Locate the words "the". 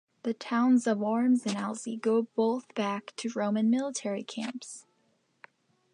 0.23-0.33